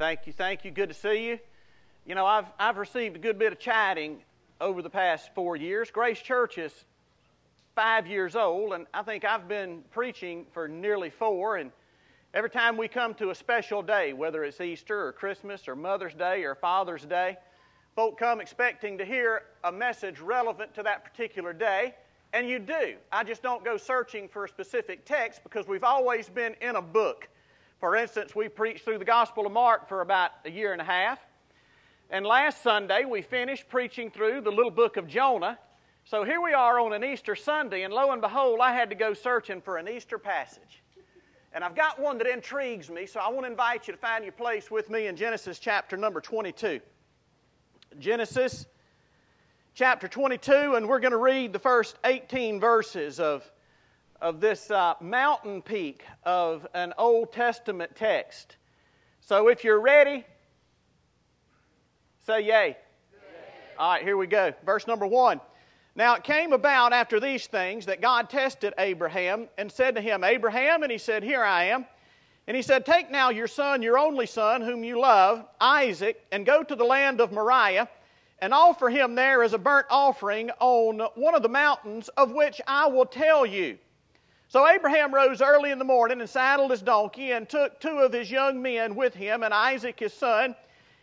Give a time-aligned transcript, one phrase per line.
[0.00, 0.70] Thank you, thank you.
[0.70, 1.38] Good to see you.
[2.06, 4.22] You know, I've, I've received a good bit of chatting
[4.58, 5.90] over the past four years.
[5.90, 6.72] Grace Church is
[7.74, 11.56] five years old, and I think I've been preaching for nearly four.
[11.56, 11.70] And
[12.32, 16.14] every time we come to a special day, whether it's Easter or Christmas or Mother's
[16.14, 17.36] Day or Father's Day,
[17.94, 21.94] folk come expecting to hear a message relevant to that particular day.
[22.32, 22.94] And you do.
[23.12, 26.82] I just don't go searching for a specific text because we've always been in a
[26.82, 27.28] book.
[27.80, 30.84] For instance, we preached through the Gospel of Mark for about a year and a
[30.84, 31.18] half.
[32.10, 35.58] And last Sunday, we finished preaching through the little book of Jonah.
[36.04, 38.96] So here we are on an Easter Sunday, and lo and behold, I had to
[38.96, 40.82] go searching for an Easter passage.
[41.54, 44.24] And I've got one that intrigues me, so I want to invite you to find
[44.24, 46.80] your place with me in Genesis chapter number 22.
[47.98, 48.66] Genesis
[49.74, 53.50] chapter 22, and we're going to read the first 18 verses of
[54.20, 58.56] of this uh, mountain peak of an Old Testament text.
[59.20, 60.24] So if you're ready,
[62.26, 62.46] say yay.
[62.46, 62.76] yay.
[63.78, 64.52] All right, here we go.
[64.64, 65.40] Verse number one.
[65.96, 70.22] Now it came about after these things that God tested Abraham and said to him,
[70.22, 71.86] Abraham, and he said, Here I am.
[72.46, 76.46] And he said, Take now your son, your only son, whom you love, Isaac, and
[76.46, 77.88] go to the land of Moriah,
[78.38, 82.60] and offer him there as a burnt offering on one of the mountains of which
[82.66, 83.78] I will tell you.
[84.50, 88.12] So Abraham rose early in the morning and saddled his donkey and took two of
[88.12, 90.56] his young men with him and Isaac his son.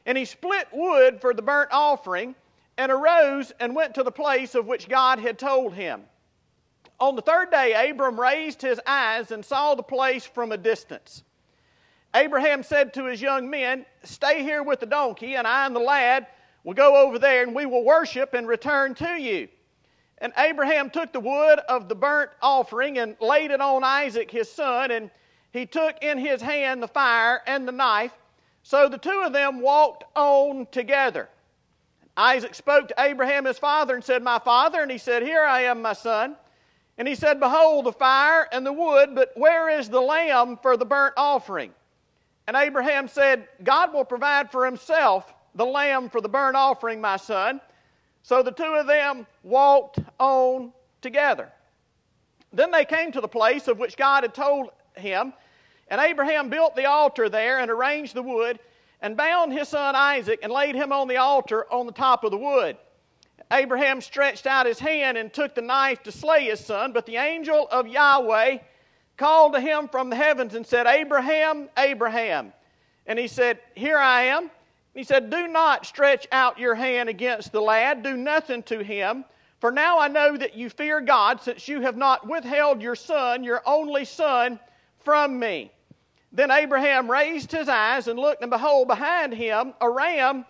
[0.06, 2.36] And he split wood for the burnt offering
[2.78, 6.02] and arose and went to the place of which God had told him.
[7.00, 11.24] On the third day, Abram raised his eyes and saw the place from a distance.
[12.14, 15.80] Abraham said to his young men, Stay here with the donkey, and I and the
[15.80, 16.28] lad
[16.66, 19.48] will go over there, and we will worship and return to you.
[20.20, 24.52] And Abraham took the wood of the burnt offering and laid it on Isaac his
[24.52, 25.12] son, and
[25.52, 28.14] he took in his hand the fire and the knife.
[28.64, 31.30] So the two of them walked on together.
[32.18, 34.82] Isaac spoke to Abraham his father and said, My father.
[34.82, 36.36] And he said, Here I am, my son.
[36.98, 40.76] And he said, Behold, the fire and the wood, but where is the lamb for
[40.76, 41.72] the burnt offering?
[42.48, 47.18] And Abraham said, God will provide for himself the lamb for the burnt offering, my
[47.18, 47.62] son.
[48.28, 51.50] So the two of them walked on together.
[52.52, 55.32] Then they came to the place of which God had told him,
[55.88, 58.60] and Abraham built the altar there and arranged the wood,
[59.02, 62.32] and bound his son Isaac and laid him on the altar on the top of
[62.32, 62.76] the wood.
[63.50, 67.16] Abraham stretched out his hand and took the knife to slay his son, but the
[67.16, 68.58] angel of Yahweh
[69.16, 72.52] called to him from the heavens and said, Abraham, Abraham.
[73.06, 74.52] And he said, Here I am.
[74.98, 79.26] He said, Do not stretch out your hand against the lad, do nothing to him.
[79.60, 83.44] For now I know that you fear God, since you have not withheld your son,
[83.44, 84.60] your only son,
[85.02, 85.72] from me.
[86.32, 90.46] Then Abraham raised his eyes and looked, and behold, behind him a ram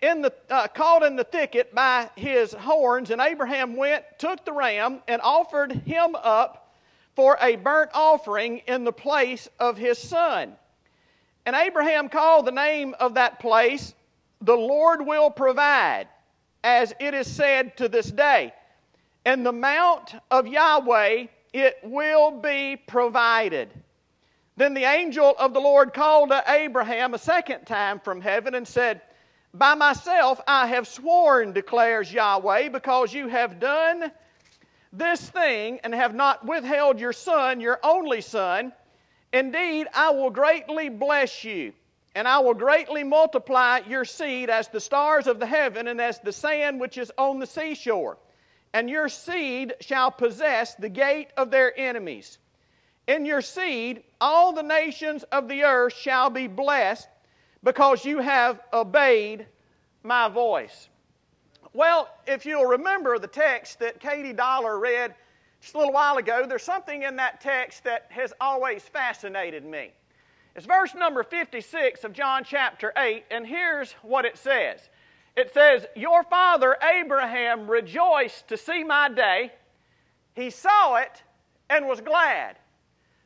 [0.00, 3.10] in the, uh, caught in the thicket by his horns.
[3.10, 6.72] And Abraham went, took the ram, and offered him up
[7.16, 10.54] for a burnt offering in the place of his son.
[11.48, 13.94] And Abraham called the name of that place,
[14.42, 16.06] The Lord will provide,
[16.62, 18.52] as it is said to this day.
[19.24, 23.70] And the mount of Yahweh, it will be provided.
[24.58, 28.68] Then the angel of the Lord called to Abraham a second time from heaven and
[28.68, 29.00] said,
[29.54, 34.12] By myself I have sworn, declares Yahweh, because you have done
[34.92, 38.70] this thing and have not withheld your son, your only son
[39.32, 41.72] Indeed, I will greatly bless you,
[42.14, 46.18] and I will greatly multiply your seed as the stars of the heaven and as
[46.20, 48.18] the sand which is on the seashore.
[48.72, 52.38] And your seed shall possess the gate of their enemies.
[53.06, 57.08] In your seed, all the nations of the earth shall be blessed
[57.62, 59.46] because you have obeyed
[60.02, 60.88] my voice.
[61.72, 65.14] Well, if you'll remember the text that Katie Dollar read
[65.60, 69.90] just a little while ago, there's something in that text that has always fascinated me.
[70.54, 74.88] It's verse number 56 of John chapter 8, and here's what it says
[75.36, 79.52] It says, Your father Abraham rejoiced to see my day.
[80.34, 81.22] He saw it
[81.68, 82.56] and was glad.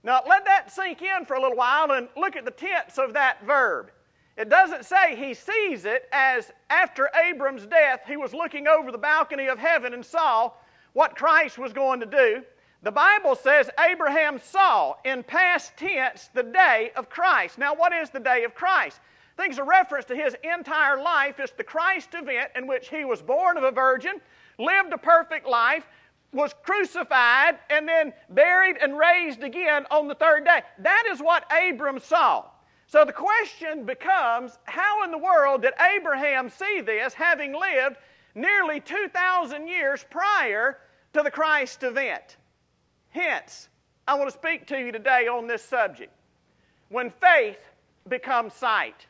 [0.02, 3.12] Now, let that sink in for a little while and look at the tense of
[3.12, 3.90] that verb.
[4.36, 8.98] It doesn't say he sees it as after Abram's death, he was looking over the
[8.98, 10.52] balcony of heaven and saw
[10.92, 12.42] what Christ was going to do.
[12.82, 17.58] The Bible says Abraham saw in past tense the day of Christ.
[17.58, 19.00] Now, what is the day of Christ?
[19.38, 21.38] I think it's a reference to his entire life.
[21.38, 24.20] It's the Christ event in which he was born of a virgin,
[24.58, 25.84] lived a perfect life,
[26.32, 30.62] was crucified, and then buried and raised again on the third day.
[30.78, 32.46] That is what Abram saw.
[32.86, 37.96] So the question becomes how in the world did Abraham see this, having lived
[38.34, 40.78] nearly 2,000 years prior
[41.12, 42.36] to the Christ event?
[43.10, 43.68] Hence,
[44.06, 46.12] I want to speak to you today on this subject.
[46.88, 47.58] When faith
[48.08, 49.06] becomes sight.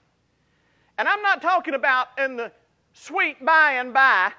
[0.98, 2.52] And I'm not talking about in the
[2.92, 4.32] sweet by and by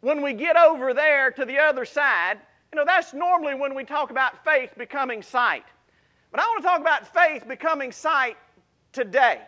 [0.00, 2.38] when we get over there to the other side.
[2.72, 5.64] You know, that's normally when we talk about faith becoming sight.
[6.30, 8.36] But I want to talk about faith becoming sight
[8.92, 9.40] today,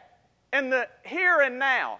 [0.52, 1.98] in the here and now.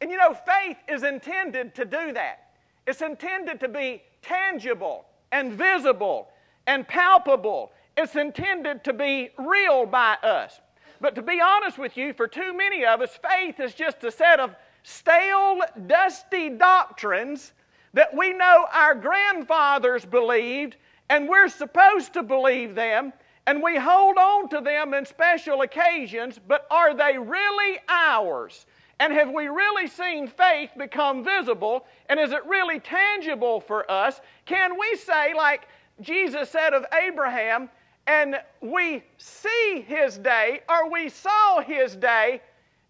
[0.00, 2.52] And you know, faith is intended to do that.
[2.86, 6.28] It's intended to be tangible and visible
[6.66, 7.72] and palpable.
[7.96, 10.60] It's intended to be real by us.
[11.00, 14.10] But to be honest with you, for too many of us, faith is just a
[14.10, 17.52] set of stale, dusty doctrines
[17.94, 20.76] that we know our grandfathers believed,
[21.08, 23.12] and we're supposed to believe them,
[23.46, 28.66] and we hold on to them in special occasions, but are they really ours?
[29.00, 31.86] And have we really seen faith become visible?
[32.10, 34.20] And is it really tangible for us?
[34.44, 35.66] Can we say, like
[36.02, 37.70] Jesus said of Abraham,
[38.06, 42.42] and we see his day, or we saw his day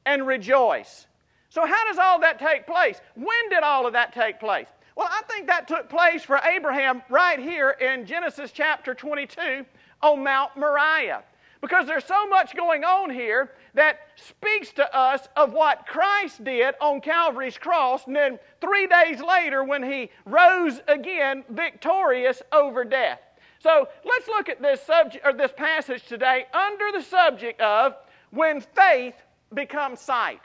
[0.04, 1.06] and rejoice?
[1.48, 3.00] So, how does all that take place?
[3.14, 4.68] When did all of that take place?
[4.96, 9.64] Well, I think that took place for Abraham right here in Genesis chapter 22
[10.02, 11.22] on Mount Moriah.
[11.60, 16.74] Because there's so much going on here that speaks to us of what Christ did
[16.80, 23.20] on Calvary's cross, and then three days later when he rose again victorious over death.
[23.62, 27.94] So let's look at this subject or this passage today under the subject of
[28.30, 29.14] when faith
[29.52, 30.40] becomes sight.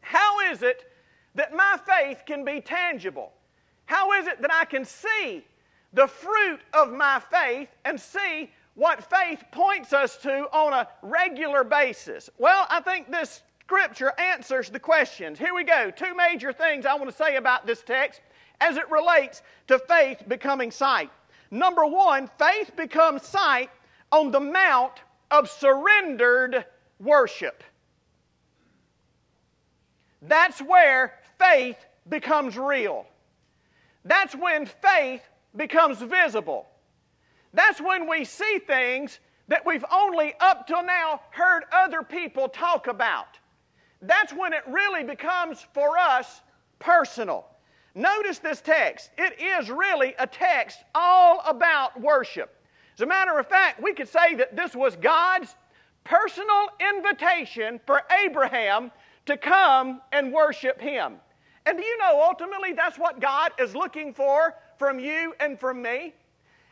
[0.00, 0.90] How is it
[1.36, 3.32] that my faith can be tangible?
[3.86, 5.42] How is it that I can see
[5.94, 11.64] the fruit of my faith and see what faith points us to on a regular
[11.64, 12.30] basis?
[12.38, 15.36] Well, I think this scripture answers the questions.
[15.36, 15.90] Here we go.
[15.90, 18.20] Two major things I want to say about this text
[18.60, 21.10] as it relates to faith becoming sight.
[21.50, 23.68] Number one, faith becomes sight
[24.12, 25.00] on the mount
[25.32, 26.64] of surrendered
[27.00, 27.64] worship.
[30.22, 33.06] That's where faith becomes real.
[34.04, 35.22] That's when faith
[35.56, 36.68] becomes visible.
[37.52, 42.86] That's when we see things that we've only up till now heard other people talk
[42.86, 43.38] about.
[44.02, 46.42] That's when it really becomes for us
[46.78, 47.46] personal.
[47.94, 49.10] Notice this text.
[49.18, 52.54] It is really a text all about worship.
[52.94, 55.56] As a matter of fact, we could say that this was God's
[56.04, 58.90] personal invitation for Abraham
[59.26, 61.14] to come and worship Him.
[61.66, 65.82] And do you know ultimately that's what God is looking for from you and from
[65.82, 66.14] me?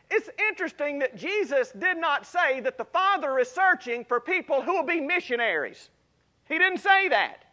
[0.09, 4.73] It's interesting that Jesus did not say that the Father is searching for people who
[4.73, 5.89] will be missionaries.
[6.47, 7.43] He didn't say that.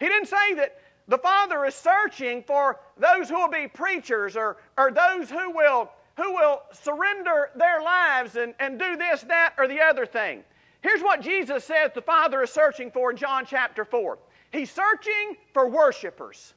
[0.00, 4.58] He didn't say that the Father is searching for those who will be preachers or,
[4.76, 9.68] or those who will, who will surrender their lives and, and do this, that, or
[9.68, 10.44] the other thing.
[10.80, 14.18] Here's what Jesus says the Father is searching for in John chapter 4
[14.50, 16.54] He's searching for worshipers.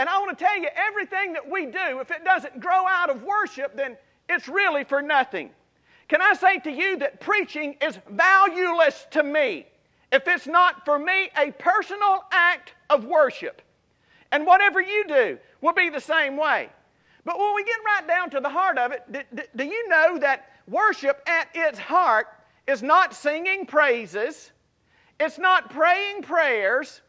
[0.00, 3.10] And I want to tell you, everything that we do, if it doesn't grow out
[3.10, 3.98] of worship, then
[4.30, 5.50] it's really for nothing.
[6.08, 9.66] Can I say to you that preaching is valueless to me
[10.10, 13.60] if it's not for me a personal act of worship?
[14.32, 16.70] And whatever you do will be the same way.
[17.26, 20.18] But when we get right down to the heart of it, do, do you know
[20.18, 22.26] that worship at its heart
[22.66, 24.52] is not singing praises,
[25.20, 27.02] it's not praying prayers,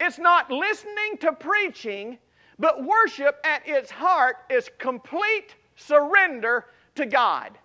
[0.00, 2.18] it's not listening to preaching,
[2.58, 7.58] but worship at its heart is complete surrender to God.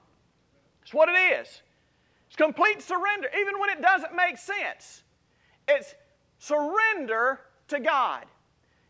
[0.82, 1.62] That's what it is.
[2.27, 5.03] It's complete surrender, even when it doesn't make sense.
[5.67, 5.96] It's
[6.39, 8.25] surrender to God.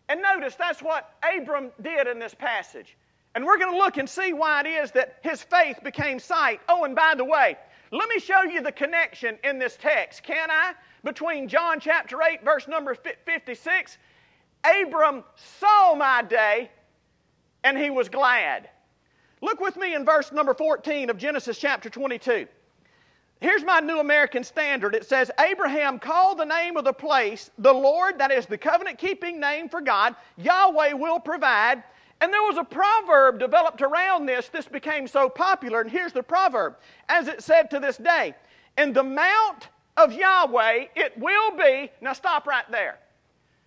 [0.10, 2.96] And notice that's what Abram did in this passage.
[3.36, 6.62] And we're going to look and see why it is that his faith became sight.
[6.70, 7.58] Oh, and by the way,
[7.92, 10.74] let me show you the connection in this text, can I?
[11.04, 13.98] Between John chapter 8, verse number 56
[14.67, 15.24] Abram
[15.59, 16.69] saw my day
[17.63, 18.69] and he was glad.
[19.41, 22.47] Look with me in verse number 14 of Genesis chapter 22.
[23.39, 24.95] Here's my New American Standard.
[24.95, 28.97] It says, Abraham called the name of the place the Lord, that is the covenant
[28.97, 30.15] keeping name for God.
[30.38, 31.83] Yahweh will provide.
[32.19, 34.50] And there was a proverb developed around this.
[34.50, 35.81] This became so popular.
[35.81, 36.77] And here's the proverb
[37.09, 38.33] as it said to this day
[38.75, 41.91] In the mount of Yahweh it will be.
[42.01, 42.97] Now stop right there.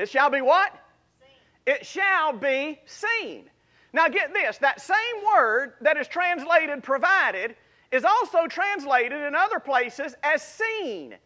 [0.00, 0.72] It shall be what?
[1.20, 1.74] Seen.
[1.74, 3.50] It shall be seen.
[3.92, 7.54] Now get this that same word that is translated provided
[7.92, 11.16] is also translated in other places as seen.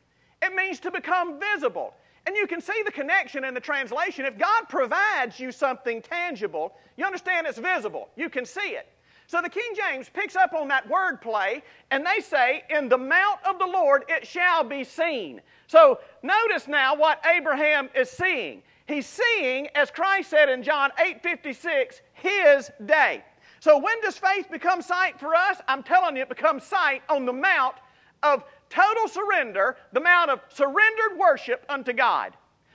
[0.43, 1.95] It means to become visible.
[2.27, 4.25] And you can see the connection in the translation.
[4.25, 8.09] If God provides you something tangible, you understand it's visible.
[8.17, 8.89] You can see it.
[9.27, 12.99] So the King James picks up on that word play, and they say, In the
[12.99, 15.41] mount of the Lord it shall be seen.
[15.67, 18.63] So notice now what Abraham is seeing.
[18.87, 23.25] He's seeing, as Christ said in John 8 56, his day.
[23.61, 25.59] So when does faith become sight for us?
[25.69, 27.77] I'm telling you, it becomes sight on the mount
[28.23, 32.35] of total surrender, the mount of surrendered worship unto God.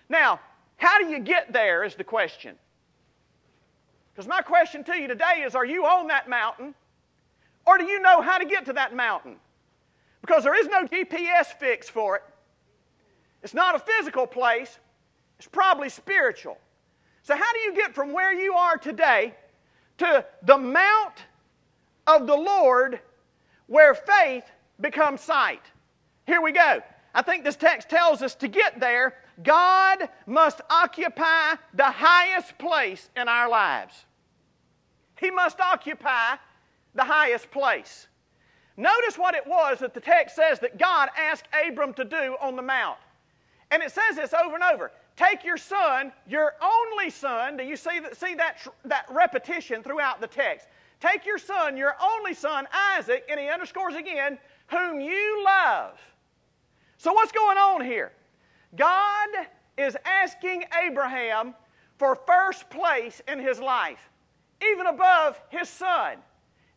[0.09, 0.39] Now,
[0.77, 2.55] how do you get there is the question.
[4.19, 6.75] Because my question to you today is are you on that mountain?
[7.65, 9.37] Or do you know how to get to that mountain?
[10.19, 12.23] Because there is no GPS fix for it.
[13.43, 14.77] It's not a physical place,
[15.37, 16.57] it's probably spiritual.
[17.23, 19.35] So, how do you get from where you are today
[19.99, 21.15] to the mount
[22.05, 22.99] of the Lord
[23.67, 24.43] where faith
[24.81, 25.63] becomes sight?
[26.27, 26.81] Here we go.
[27.15, 33.09] I think this text tells us to get there, God must occupy the highest place
[33.15, 33.93] in our lives.
[35.19, 36.35] He must occupy
[36.95, 38.07] the highest place.
[38.77, 42.55] Notice what it was that the text says that God asked Abram to do on
[42.55, 42.97] the mount.
[43.71, 44.91] And it says this over and over.
[45.15, 47.57] Take your son, your only son.
[47.57, 50.67] Do you see that, see that, that repetition throughout the text?
[51.01, 55.99] Take your son, your only son, Isaac, and he underscores again, whom you love.
[56.97, 58.11] So, what's going on here?
[58.75, 59.29] God
[59.77, 61.53] is asking Abraham
[61.97, 64.08] for first place in his life,
[64.63, 66.17] even above his son.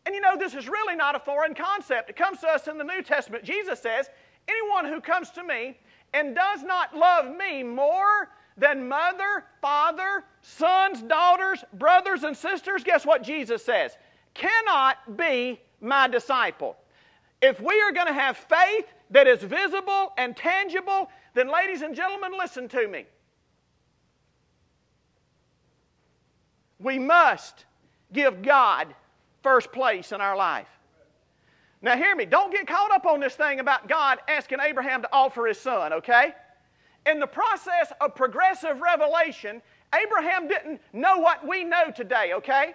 [0.05, 2.09] And you know, this is really not a foreign concept.
[2.09, 3.43] It comes to us in the New Testament.
[3.43, 4.09] Jesus says,
[4.47, 5.77] Anyone who comes to me
[6.13, 13.05] and does not love me more than mother, father, sons, daughters, brothers, and sisters, guess
[13.05, 13.97] what Jesus says?
[14.33, 16.75] Cannot be my disciple.
[17.41, 21.95] If we are going to have faith that is visible and tangible, then, ladies and
[21.95, 23.05] gentlemen, listen to me.
[26.79, 27.65] We must
[28.13, 28.93] give God
[29.41, 30.67] first place in our life.
[31.81, 32.25] Now, hear me.
[32.25, 35.91] Don't get caught up on this thing about God asking Abraham to offer his son,
[35.91, 36.33] okay?
[37.05, 39.61] In the process of progressive revelation,
[39.93, 42.73] Abraham didn't know what we know today, okay?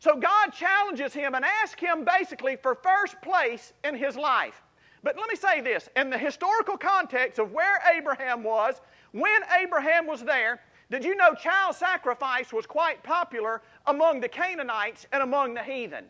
[0.00, 4.60] So God challenges him and asks him basically for first place in his life.
[5.04, 8.80] But let me say this in the historical context of where Abraham was,
[9.12, 10.60] when Abraham was there,
[10.90, 16.04] did you know child sacrifice was quite popular among the Canaanites and among the heathen?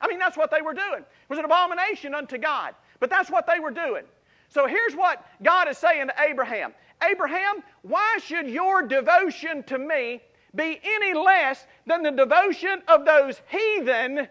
[0.00, 1.00] I mean, that's what they were doing.
[1.00, 4.04] It was an abomination unto God, but that's what they were doing.
[4.48, 6.72] So here's what God is saying to Abraham
[7.02, 10.22] Abraham, why should your devotion to me
[10.54, 14.28] be any less than the devotion of those heathen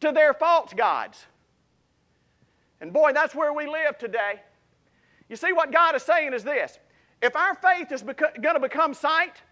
[0.00, 1.26] to their false gods?
[2.80, 4.40] And boy, that's where we live today.
[5.28, 6.78] You see, what God is saying is this
[7.22, 9.42] if our faith is beco- going to become sight,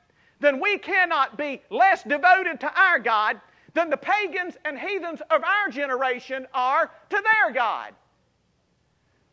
[0.40, 3.40] then we cannot be less devoted to our God
[3.72, 7.94] than the pagans and heathens of our generation are to their God.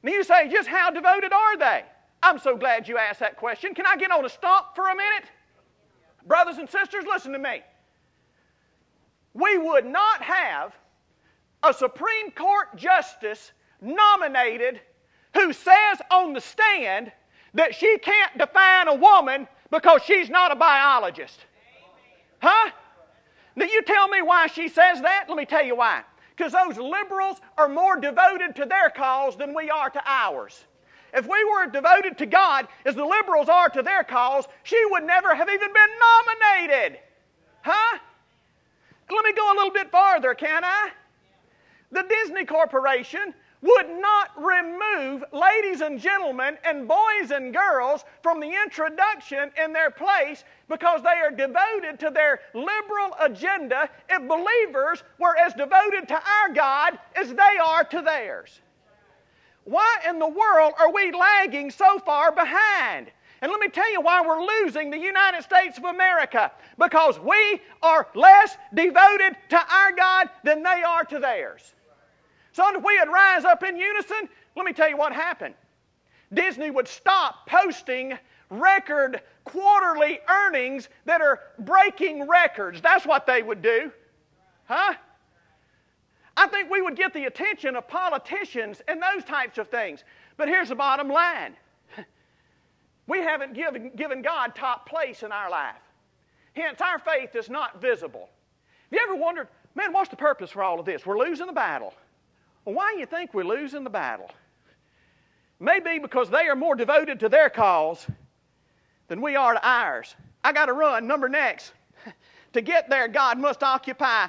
[0.04, 1.84] Now you say, just how devoted are they?
[2.24, 3.74] I'm so glad you asked that question.
[3.74, 5.26] Can I get on a stump for a minute?
[6.26, 7.62] Brothers and sisters, listen to me.
[9.34, 10.76] We would not have
[11.64, 14.82] a Supreme Court justice nominated
[15.34, 17.12] who says on the stand
[17.53, 21.39] that she can't define a woman because she's not a biologist.
[22.41, 22.72] Huh?
[23.55, 25.25] Now, you tell me why she says that?
[25.27, 26.03] Let me tell you why.
[26.36, 30.65] Because those liberals are more devoted to their cause than we are to ours.
[31.13, 35.03] If we were devoted to God as the liberals are to their cause, she would
[35.03, 37.00] never have even been nominated.
[37.62, 38.00] Huh?
[39.10, 40.89] Let me go a little bit farther, can I?
[41.91, 48.51] The Disney Corporation would not remove ladies and gentlemen and boys and girls from the
[48.63, 55.38] introduction in their place because they are devoted to their liberal agenda if believers were
[55.38, 58.62] as devoted to our God as they are to theirs.
[59.63, 63.12] Why in the world are we lagging so far behind?
[63.41, 66.51] And let me tell you why we're losing the United States of America.
[66.77, 71.74] Because we are less devoted to our God than they are to theirs.
[72.53, 75.55] So if we had rise up in unison, let me tell you what happened.
[76.34, 78.17] Disney would stop posting
[78.50, 82.81] record quarterly earnings that are breaking records.
[82.81, 83.91] That's what they would do.
[84.65, 84.93] Huh?
[86.38, 90.03] I think we would get the attention of politicians and those types of things.
[90.38, 91.55] But here's the bottom line
[93.08, 95.75] we haven't given, given God top place in our life.
[96.53, 98.29] Hence, our faith is not visible.
[98.91, 101.05] Have you ever wondered, man, what's the purpose for all of this?
[101.05, 101.93] We're losing the battle.
[102.63, 104.30] Why do you think we're losing the battle?
[105.60, 108.06] Maybe because they are more devoted to their cause
[109.08, 110.15] than we are to ours.
[110.44, 111.08] I got to run.
[111.08, 111.74] Number next.
[112.53, 114.27] to get there, God must occupy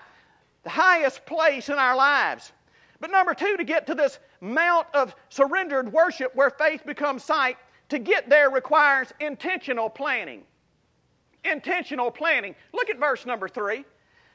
[0.62, 2.52] the highest place in our lives.
[3.00, 7.56] But number two, to get to this mount of surrendered worship where faith becomes sight,
[7.88, 10.42] to get there requires intentional planning.
[11.44, 12.54] Intentional planning.
[12.72, 13.84] Look at verse number three.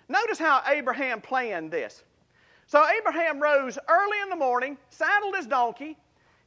[0.09, 2.03] Notice how Abraham planned this.
[2.67, 5.97] So Abraham rose early in the morning, saddled his donkey.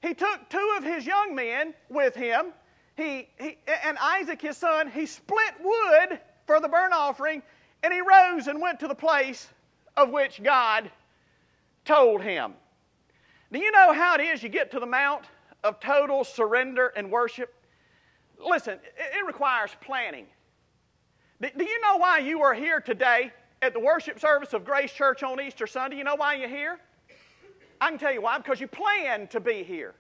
[0.03, 2.53] He took two of his young men with him.
[2.97, 7.43] He, he, and Isaac, his son, he split wood for the burnt offering,
[7.83, 9.49] and he rose and went to the place
[9.97, 10.91] of which God
[11.87, 12.53] told him.
[13.51, 15.25] Do you know how it is you get to the mount
[15.65, 17.55] of total surrender and worship?
[18.39, 20.27] Listen, it requires planning.
[21.41, 25.23] Do you know why you are here today at the worship service of Grace Church
[25.23, 25.97] on Easter Sunday?
[25.97, 26.79] You know why you're here?
[27.81, 29.95] I can tell you why, because you plan to be here.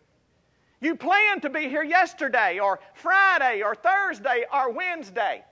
[0.81, 5.45] You planned to be here yesterday or Friday or Thursday or Wednesday.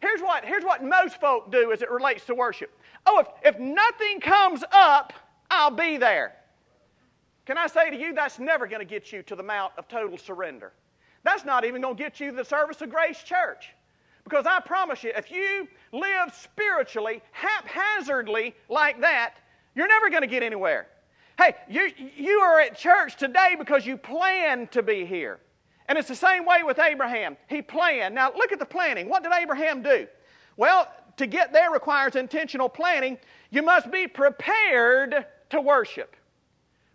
[0.00, 2.70] Here's what, here's what most folk do as it relates to worship.
[3.06, 5.12] Oh, if, if nothing comes up,
[5.50, 6.34] I'll be there.
[7.46, 9.88] Can I say to you, that's never going to get you to the mount of
[9.88, 10.72] total surrender.
[11.24, 13.70] That's not even going to get you the service of Grace Church.
[14.28, 19.36] Because I promise you, if you live spiritually, haphazardly like that,
[19.74, 20.86] you're never going to get anywhere.
[21.38, 25.40] Hey, you, you are at church today because you plan to be here.
[25.88, 27.38] And it's the same way with Abraham.
[27.48, 28.14] He planned.
[28.14, 29.08] Now, look at the planning.
[29.08, 30.06] What did Abraham do?
[30.58, 33.16] Well, to get there requires intentional planning.
[33.50, 36.16] You must be prepared to worship.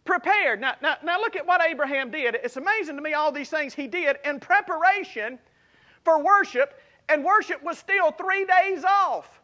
[0.06, 0.62] Prepared.
[0.62, 2.36] Now, now, now, look at what Abraham did.
[2.44, 5.40] It's amazing to me all these things he did in preparation
[6.04, 9.42] for worship, and worship was still three days off.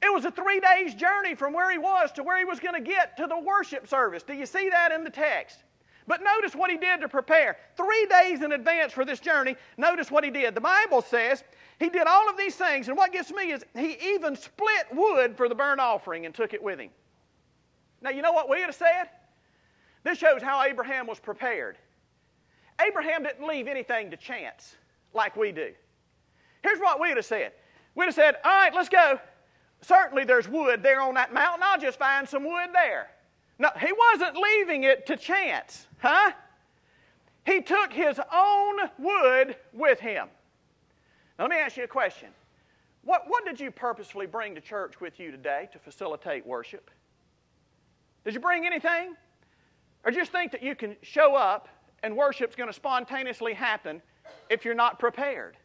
[0.00, 2.74] It was a three days journey from where he was to where he was going
[2.74, 4.22] to get to the worship service.
[4.22, 5.64] Do you see that in the text?
[6.06, 7.58] But notice what he did to prepare.
[7.76, 10.54] Three days in advance for this journey, notice what he did.
[10.54, 11.44] The Bible says
[11.78, 15.36] he did all of these things, and what gets me is he even split wood
[15.36, 16.90] for the burnt offering and took it with him.
[18.00, 19.10] Now, you know what we would have said?
[20.04, 21.76] This shows how Abraham was prepared.
[22.80, 24.76] Abraham didn't leave anything to chance
[25.12, 25.72] like we do.
[26.62, 27.52] Here's what we would have said.
[27.94, 29.18] We'd have said, All right, let's go.
[29.80, 31.62] Certainly there's wood there on that mountain.
[31.62, 33.10] I'll just find some wood there.
[33.58, 36.32] No, he wasn't leaving it to chance, huh?
[37.44, 40.28] He took his own wood with him.
[41.38, 42.28] Now, let me ask you a question.
[43.04, 46.90] What, what did you purposefully bring to church with you today to facilitate worship?
[48.24, 49.14] Did you bring anything?
[50.04, 51.68] Or just think that you can show up
[52.02, 54.02] and worship's going to spontaneously happen
[54.50, 55.56] if you're not prepared?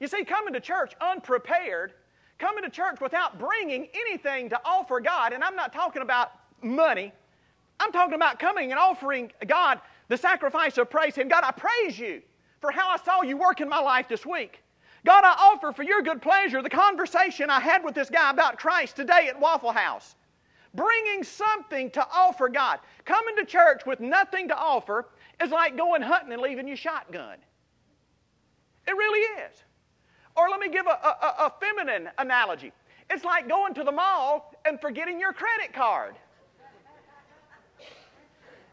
[0.00, 1.92] You see, coming to church unprepared
[2.40, 6.32] coming to church without bringing anything to offer God, and I'm not talking about
[6.62, 7.12] money,
[7.78, 11.16] I'm talking about coming and offering God the sacrifice of praise.
[11.18, 12.20] And God, I praise you
[12.60, 14.62] for how I saw you work in my life this week.
[15.06, 18.58] God, I offer for your good pleasure the conversation I had with this guy about
[18.58, 20.14] Christ today at Waffle House.
[20.74, 22.80] Bringing something to offer God.
[23.06, 25.08] Coming to church with nothing to offer
[25.42, 27.38] is like going hunting and leaving your shotgun.
[28.86, 29.62] It really is.
[30.40, 32.72] Or let me give a, a, a feminine analogy.
[33.10, 36.14] It's like going to the mall and forgetting your credit card.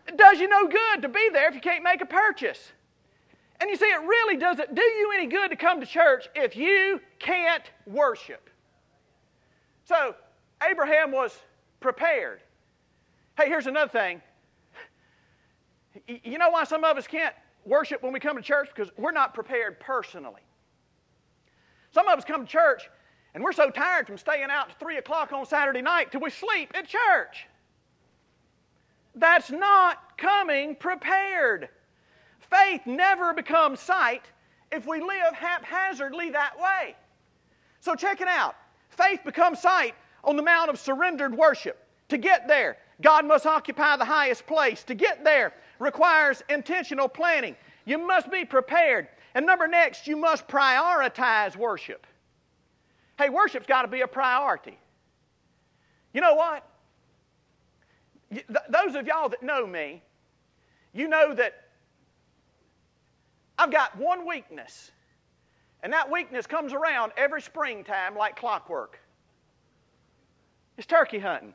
[0.08, 2.72] It does you no good to be there if you can't make a purchase.
[3.60, 6.56] And you see, it really doesn't do you any good to come to church if
[6.56, 8.50] you can't worship.
[9.84, 10.16] So,
[10.66, 11.38] Abraham was
[11.82, 12.40] prepared.
[13.38, 14.22] Hey, here's another thing.
[16.08, 18.70] You know why some of us can't worship when we come to church?
[18.74, 20.47] Because we're not prepared personally.
[21.98, 22.92] Some of us come to church
[23.34, 26.30] and we're so tired from staying out to 3 o'clock on Saturday night till we
[26.30, 27.48] sleep at church.
[29.16, 31.70] That's not coming prepared.
[32.52, 34.22] Faith never becomes sight
[34.72, 36.96] if we live haphazardly that way.
[37.80, 38.54] So check it out.
[38.90, 41.84] Faith becomes sight on the mount of surrendered worship.
[42.10, 44.84] To get there, God must occupy the highest place.
[44.84, 47.56] To get there requires intentional planning.
[47.86, 49.08] You must be prepared.
[49.38, 52.08] And number next, you must prioritize worship.
[53.20, 54.80] Hey, worship's got to be a priority.
[56.12, 56.68] You know what?
[58.32, 60.02] Those of y'all that know me,
[60.92, 61.54] you know that
[63.60, 64.90] I've got one weakness,
[65.84, 68.98] and that weakness comes around every springtime like clockwork.
[70.80, 71.54] It's turkey hunting.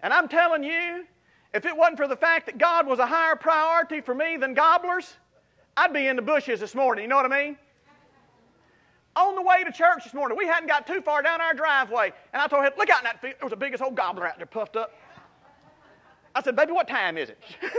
[0.00, 1.06] And I'm telling you,
[1.52, 4.54] if it wasn't for the fact that God was a higher priority for me than
[4.54, 5.16] gobblers,
[5.76, 7.02] I'd be in the bushes this morning.
[7.02, 7.56] You know what I mean?
[9.14, 12.12] On the way to church this morning, we hadn't got too far down our driveway,
[12.32, 13.34] and I told him, "Look out in that field.
[13.38, 14.94] There was the biggest old gobbler out there, puffed up."
[16.34, 17.38] I said, "Baby, what time is it?"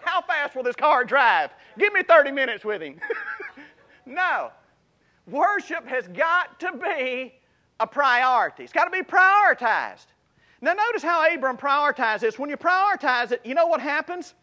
[0.00, 1.50] How fast will this car drive?
[1.78, 2.98] Give me 30 minutes with him.
[4.06, 4.50] no.
[5.26, 7.34] Worship has got to be
[7.80, 8.62] a priority.
[8.64, 10.06] It's got to be prioritized.
[10.60, 12.38] Now, notice how Abram prioritized this.
[12.38, 14.34] When you prioritize it, you know what happens?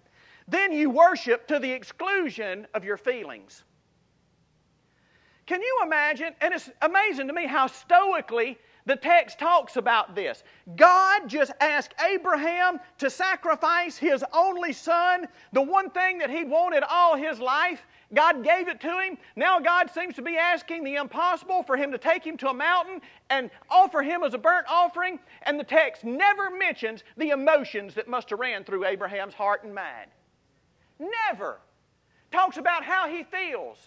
[0.48, 3.64] Then you worship to the exclusion of your feelings.
[5.46, 6.34] Can you imagine?
[6.42, 10.44] And it's amazing to me how stoically the text talks about this.
[10.76, 16.84] God just asked Abraham to sacrifice his only son, the one thing that he wanted
[16.90, 17.86] all his life.
[18.14, 19.18] God gave it to him.
[19.36, 22.54] Now God seems to be asking the impossible for him to take him to a
[22.54, 25.20] mountain and offer him as a burnt offering.
[25.44, 29.74] And the text never mentions the emotions that must have ran through Abraham's heart and
[29.74, 30.12] mind.
[31.00, 31.60] Never.
[32.32, 33.78] Talks about how he feels.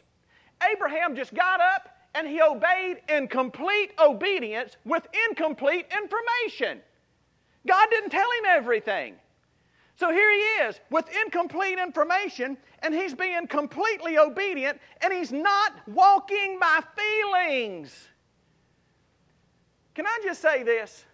[0.72, 6.80] Abraham just got up and he obeyed in complete obedience with incomplete information.
[7.66, 9.16] God didn't tell him everything.
[9.96, 10.38] So here he
[10.68, 18.08] is with incomplete information, and he's being completely obedient, and he's not walking by feelings.
[19.94, 21.06] Can I just say this?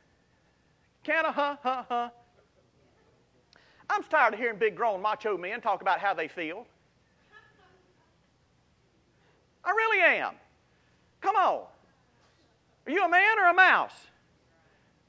[1.04, 2.08] Can I, huh, huh, huh?
[3.92, 6.66] I'm tired of hearing big grown macho men talk about how they feel.
[9.64, 10.34] I really am.
[11.20, 11.64] Come on.
[12.86, 13.94] Are you a man or a mouse?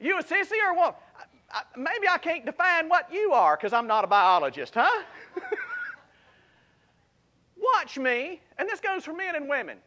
[0.00, 1.00] Are you a sissy or what?
[1.76, 5.02] Maybe I can't define what you are because I'm not a biologist, huh?
[7.74, 9.78] Watch me, and this goes for men and women.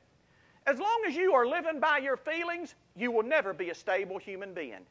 [0.65, 4.17] As long as you are living by your feelings, you will never be a stable
[4.17, 4.85] human being.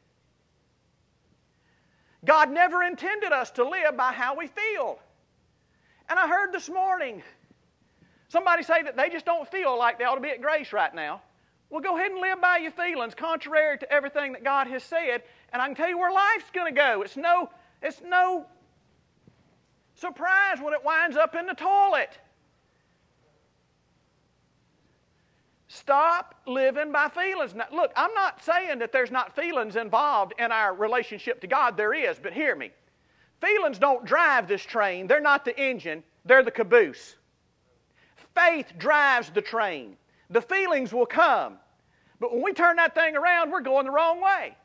[2.25, 4.99] God never intended us to live by how we feel.
[6.09, 7.21] And I heard this morning
[8.29, 10.93] somebody say that they just don't feel like they ought to be at grace right
[10.93, 11.21] now.
[11.69, 15.23] Well, go ahead and live by your feelings, contrary to everything that God has said,
[15.51, 17.01] and I can tell you where life's going to go.
[17.01, 17.49] It's no,
[17.81, 18.45] it's no
[19.95, 22.17] surprise when it winds up in the toilet.
[25.79, 27.53] Stop living by feelings.
[27.53, 31.77] Now, look, I'm not saying that there's not feelings involved in our relationship to God.
[31.77, 32.71] There is, but hear me.
[33.41, 37.15] Feelings don't drive this train, they're not the engine, they're the caboose.
[38.33, 39.95] Faith drives the train.
[40.31, 41.57] The feelings will come.
[42.19, 44.55] But when we turn that thing around, we're going the wrong way.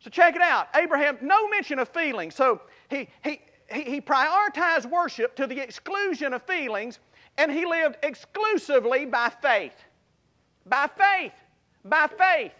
[0.00, 0.68] So check it out.
[0.74, 2.34] Abraham, no mention of feelings.
[2.34, 3.40] So he, he,
[3.72, 6.98] he, prioritized worship to the exclusion of feelings,
[7.38, 9.74] and he lived exclusively by faith.
[10.66, 11.32] By faith.
[11.84, 12.52] By faith.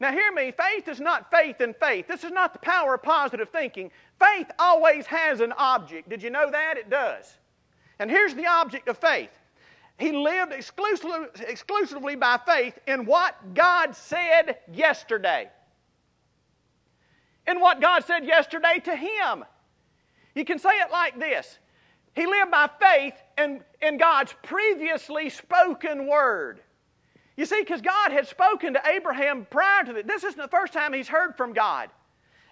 [0.00, 2.08] Now, hear me, faith is not faith in faith.
[2.08, 3.90] This is not the power of positive thinking.
[4.18, 6.08] Faith always has an object.
[6.08, 6.76] Did you know that?
[6.76, 7.36] It does.
[7.98, 9.30] And here's the object of faith
[9.98, 15.48] he lived exclusively, exclusively by faith in what God said yesterday.
[17.46, 19.44] In what God said yesterday to him.
[20.34, 21.58] You can say it like this
[22.14, 26.60] He lived by faith in, in God's previously spoken word.
[27.42, 30.04] You see, because God had spoken to Abraham prior to this.
[30.06, 31.90] This isn't the first time he's heard from God.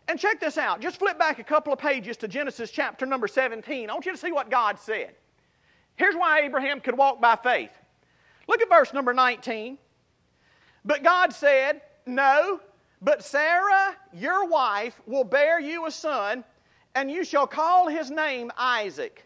[0.08, 0.80] And check this out.
[0.80, 3.88] Just flip back a couple of pages to Genesis chapter number 17.
[3.88, 5.12] I want you to see what God said.
[5.94, 7.70] Here's why Abraham could walk by faith.
[8.48, 9.78] Look at verse number 19.
[10.84, 12.58] But God said, No,
[13.00, 16.42] but Sarah, your wife, will bear you a son,
[16.96, 19.24] and you shall call his name Isaac.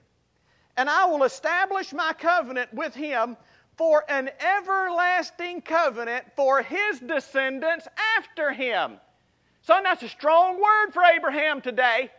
[0.76, 3.38] And I will establish my covenant with him
[3.76, 8.98] for an everlasting covenant for his descendants after him.
[9.62, 12.10] Son, that's a strong word for Abraham today,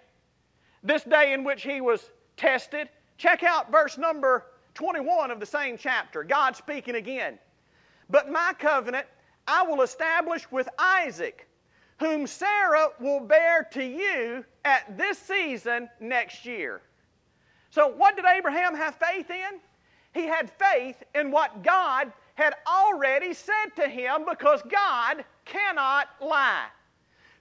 [0.83, 2.89] this day in which he was tested.
[3.17, 6.23] Check out verse number 21 of the same chapter.
[6.23, 7.39] God speaking again.
[8.09, 9.07] But my covenant
[9.47, 11.47] I will establish with Isaac,
[11.99, 16.81] whom Sarah will bear to you at this season next year.
[17.69, 19.59] So, what did Abraham have faith in?
[20.15, 26.67] He had faith in what God had already said to him because God cannot lie.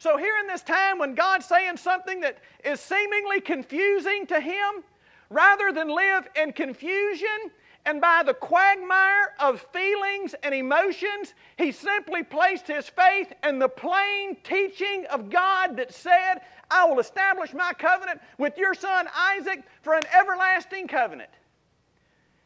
[0.01, 4.83] So, here in this time when God's saying something that is seemingly confusing to him,
[5.31, 7.53] rather than live in confusion
[7.87, 13.69] and by the quagmire of feelings and emotions, he simply placed his faith in the
[13.69, 19.63] plain teaching of God that said, I will establish my covenant with your son Isaac
[19.83, 21.31] for an everlasting covenant.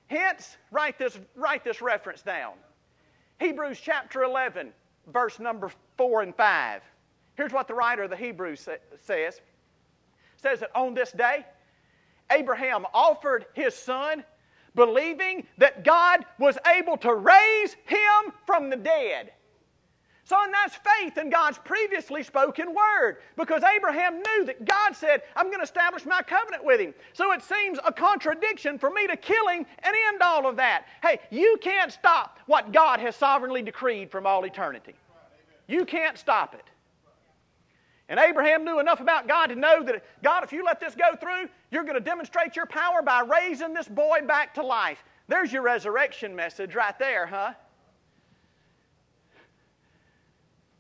[0.09, 2.55] Hence, write this, write this reference down
[3.41, 4.73] Hebrews chapter 11,
[5.13, 6.83] verse number 4 and 5.
[7.37, 9.41] Here's what the writer of the Hebrews sa- says.
[10.43, 11.45] Says that on this day,
[12.33, 14.25] Abraham offered his son
[14.75, 19.33] believing that God was able to raise him from the dead.
[20.29, 25.47] Son, that's faith in God's previously spoken word because Abraham knew that God said, I'm
[25.47, 26.93] going to establish my covenant with him.
[27.15, 30.85] So it seems a contradiction for me to kill him and end all of that.
[31.03, 34.93] Hey, you can't stop what God has sovereignly decreed from all eternity.
[35.67, 36.65] You can't stop it.
[38.11, 41.17] And Abraham knew enough about God to know that, God, if you let this go
[41.19, 45.03] through, you're going to demonstrate your power by raising this boy back to life.
[45.27, 47.55] There's your resurrection message right there, huh?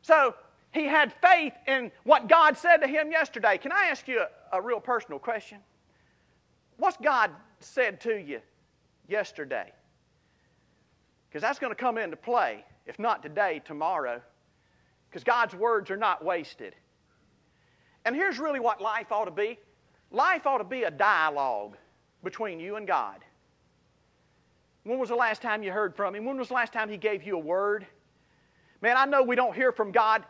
[0.08, 0.34] So
[0.72, 3.58] he had faith in what God said to him yesterday.
[3.58, 5.58] Can I ask you a, a real personal question?
[6.78, 8.40] What's God said to you
[9.06, 9.70] yesterday?
[11.28, 14.22] Because that's going to come into play, if not today, tomorrow.
[15.10, 16.74] Because God's words are not wasted.
[18.06, 19.58] And here's really what life ought to be
[20.10, 21.76] life ought to be a dialogue
[22.24, 23.18] between you and God.
[24.84, 26.24] When was the last time you heard from Him?
[26.24, 27.86] When was the last time He gave you a word?
[28.80, 30.24] Man, I know we don't hear from God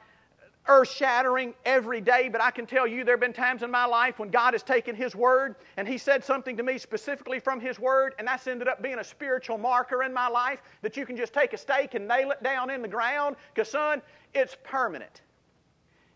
[0.69, 3.87] earth shattering every day, but I can tell you there have been times in my
[3.87, 7.59] life when God has taken His Word and He said something to me specifically from
[7.59, 11.07] His Word, and that's ended up being a spiritual marker in my life that you
[11.07, 14.03] can just take a stake and nail it down in the ground because, son,
[14.35, 15.23] it's permanent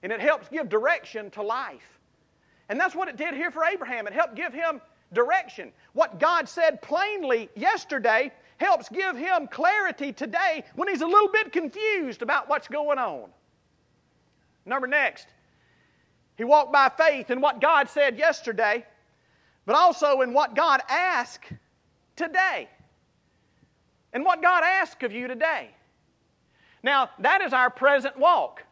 [0.03, 1.99] and it helps give direction to life.
[2.69, 4.07] And that's what it did here for Abraham.
[4.07, 4.81] It helped give him
[5.13, 5.73] direction.
[5.93, 11.53] What God said plainly yesterday helps give him clarity today when he's a little bit
[11.53, 13.29] confused about what's going on.
[14.65, 15.27] Number next,
[16.37, 18.87] he walked by faith in what God said yesterday,
[19.67, 21.53] but also in what God asked
[22.17, 22.69] today.
[24.13, 25.71] And what God asks of you today.
[26.83, 28.63] Now, that is our present walk.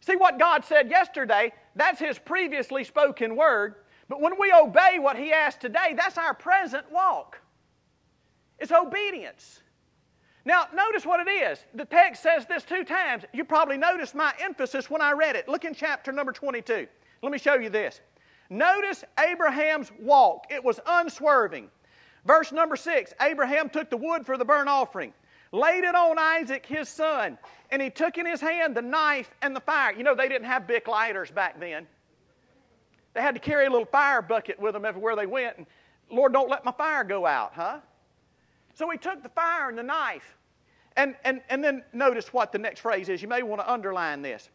[0.00, 3.76] See what God said yesterday, that's His previously spoken word.
[4.08, 7.40] But when we obey what He asked today, that's our present walk.
[8.60, 9.62] It's obedience.
[10.44, 11.64] Now, notice what it is.
[11.74, 13.24] The text says this two times.
[13.32, 15.48] You probably noticed my emphasis when I read it.
[15.48, 16.86] Look in chapter number 22.
[17.22, 18.00] Let me show you this.
[18.48, 21.68] Notice Abraham's walk, it was unswerving.
[22.24, 25.12] Verse number 6 Abraham took the wood for the burnt offering
[25.52, 27.38] laid it on Isaac, his son,
[27.70, 29.92] and he took in his hand the knife and the fire.
[29.92, 31.86] You know, they didn't have big lighters back then.
[33.14, 35.58] They had to carry a little fire bucket with them everywhere they went.
[35.58, 35.66] And,
[36.10, 37.78] Lord, don't let my fire go out, huh?
[38.80, 40.38] So he took the fire and the knife.
[40.96, 43.20] And, and, and then notice what the next phrase is.
[43.20, 44.48] You may want to underline this.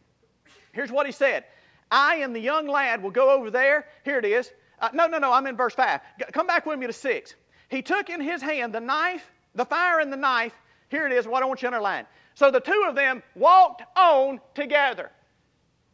[0.72, 1.44] Here's what he said
[1.92, 3.86] I and the young lad will go over there.
[4.04, 4.50] Here it is.
[4.80, 6.00] Uh, no, no, no, I'm in verse 5.
[6.32, 7.34] Come back with me to 6.
[7.68, 11.28] He took in his hand the knife, the fire and the knife, here it is,
[11.28, 12.04] what I want you to underline.
[12.34, 15.12] So the two of them walked on together.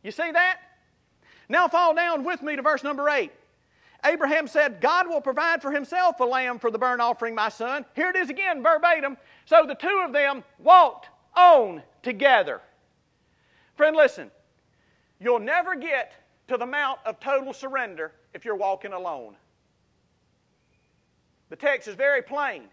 [0.02, 0.58] You see that?
[1.50, 3.30] Now fall down with me to verse number 8.
[4.04, 7.84] Abraham said, God will provide for himself a lamb for the burnt offering, my son.
[7.94, 9.16] Here it is again, verbatim.
[9.44, 12.60] So the two of them walked on together.
[13.76, 14.30] Friend, listen.
[15.20, 16.14] You'll never get
[16.48, 19.36] to the mount of total surrender if you're walking alone.
[21.48, 22.64] The text is very plain.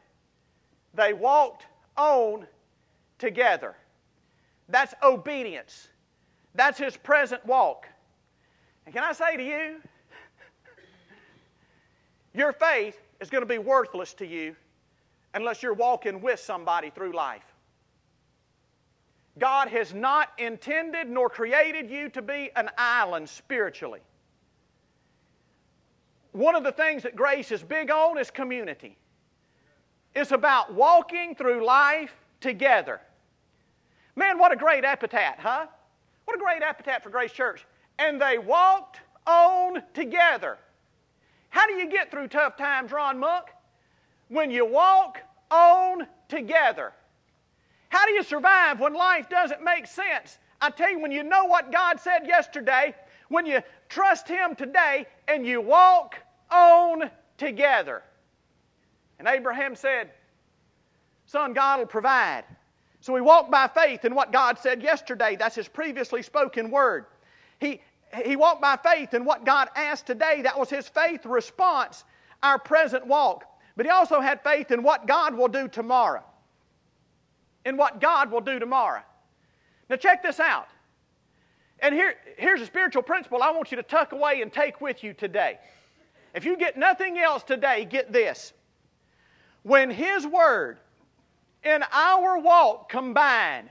[0.96, 2.48] They walked on
[3.20, 3.76] together.
[4.68, 5.90] That's obedience.
[6.56, 7.88] That's his present walk.
[8.86, 9.82] And can I say to you,
[12.40, 14.56] your faith is going to be worthless to you
[15.34, 17.44] unless you're walking with somebody through life.
[19.38, 24.02] God has not intended nor created you to be an island spiritually.
[26.32, 28.98] One of the things that grace is big on is community.
[30.16, 33.00] It's about walking through life together.
[34.16, 35.68] Man, what a great epitaph, huh?
[36.26, 37.66] What a great epitaph for Grace Church.
[37.98, 40.58] And they walked on together.
[41.70, 43.46] How do you get through tough times, Ron Monk?
[44.28, 45.20] When you walk
[45.52, 46.94] on together.
[47.90, 50.40] How do you survive when life doesn't make sense?
[50.62, 52.96] I tell you, when you know what God said yesterday,
[53.28, 56.16] when you trust Him today, and you walk
[56.50, 58.02] on together.
[59.20, 60.10] And Abraham said,
[61.28, 62.46] Son, God will provide.
[63.00, 65.36] So he walked by faith in what God said yesterday.
[65.36, 67.06] That's his previously spoken word.
[67.60, 67.82] He,
[68.26, 70.42] he walked by faith in what God asked today.
[70.42, 72.04] That was his faith response,
[72.42, 73.46] our present walk.
[73.76, 76.24] but he also had faith in what God will do tomorrow.
[77.66, 79.02] In what God will do tomorrow.
[79.90, 80.68] Now, check this out.
[81.80, 85.04] And here, here's a spiritual principle I want you to tuck away and take with
[85.04, 85.60] you today.
[86.34, 88.54] If you get nothing else today, get this.
[89.64, 90.78] When His Word
[91.64, 93.70] and our walk combine,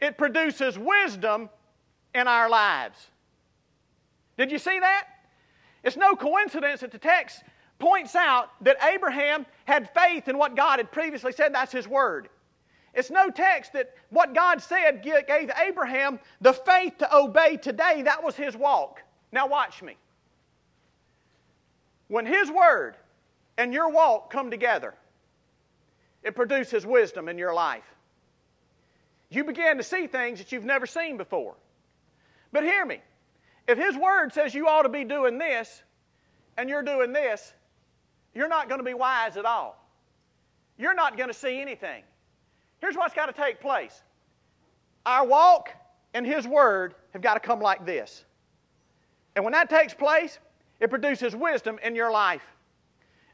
[0.00, 1.50] it produces wisdom
[2.14, 3.08] in our lives.
[4.36, 5.06] Did you see that?
[5.82, 7.42] It's no coincidence that the text
[7.78, 11.54] points out that Abraham had faith in what God had previously said.
[11.54, 12.28] That's his word.
[12.94, 18.02] It's no text that what God said gave Abraham the faith to obey today.
[18.02, 19.02] That was his walk.
[19.32, 19.96] Now, watch me.
[22.08, 22.96] When his word
[23.58, 24.94] and your walk come together,
[26.22, 27.84] it produces wisdom in your life.
[29.28, 31.56] You begin to see things that you've never seen before.
[32.52, 33.00] But hear me.
[33.66, 35.82] If his word says you ought to be doing this,
[36.56, 37.52] and you're doing this,
[38.34, 39.80] you're not going to be wise at all.
[40.78, 42.02] You're not going to see anything.
[42.80, 44.02] Here's what's got to take place
[45.06, 45.70] our walk
[46.14, 48.24] and His Word have got to come like this.
[49.36, 50.38] And when that takes place,
[50.80, 52.42] it produces wisdom in your life.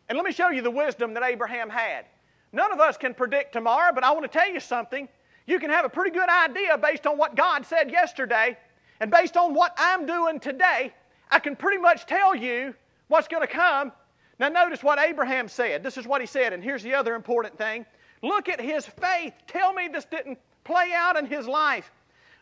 [0.09, 2.07] And let me show you the wisdom that Abraham had.
[2.53, 5.09] None of us can predict tomorrow, but I want to tell you something.
[5.47, 8.57] You can have a pretty good idea based on what God said yesterday,
[9.01, 10.93] and based on what I'm doing today,
[11.31, 12.75] I can pretty much tell you
[13.09, 13.93] what's going to come
[14.41, 15.83] now, notice what Abraham said.
[15.83, 17.85] This is what he said, and here's the other important thing.
[18.23, 19.35] Look at his faith.
[19.47, 21.91] Tell me this didn't play out in his life.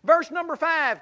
[0.04, 1.00] Verse number five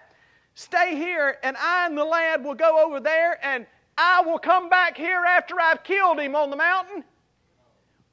[0.55, 3.66] Stay here, and I and the lad will go over there, and
[3.99, 7.05] I will come back here after I've killed him on the mountain.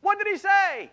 [0.01, 0.91] What did he say?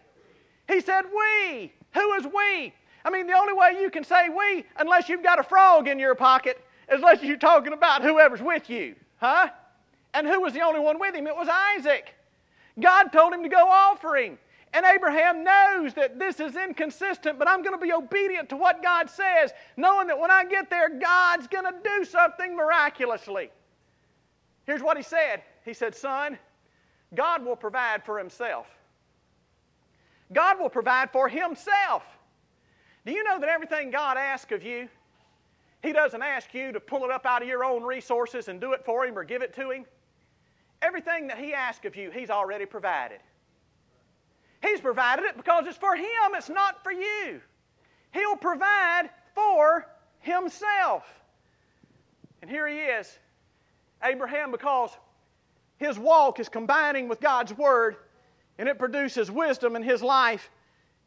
[0.69, 1.73] He said, We.
[1.95, 2.73] Who is we?
[3.05, 5.99] I mean, the only way you can say we, unless you've got a frog in
[5.99, 8.95] your pocket, is unless you're talking about whoever's with you.
[9.19, 9.49] Huh?
[10.13, 11.27] And who was the only one with him?
[11.27, 12.15] It was Isaac.
[12.79, 14.39] God told him to go offer him.
[14.73, 18.83] And Abraham knows that this is inconsistent, but I'm going to be obedient to what
[18.83, 23.51] God says, knowing that when I get there, God's going to do something miraculously.
[24.67, 26.39] Here's what he said He said, Son,
[27.15, 28.67] God will provide for himself.
[30.33, 32.05] God will provide for himself.
[33.11, 34.89] Do you know that everything God asks of you,
[35.83, 38.73] He doesn't ask you to pull it up out of your own resources and do
[38.73, 39.85] it for Him or give it to Him?
[40.81, 43.19] Everything that He asks of you, He's already provided.
[44.63, 47.41] He's provided it because it's for Him, it's not for you.
[48.13, 49.89] He'll provide for
[50.21, 51.03] Himself.
[52.43, 53.19] And here He is,
[54.05, 54.91] Abraham, because
[55.79, 57.97] his walk is combining with God's Word
[58.57, 60.49] and it produces wisdom in his life.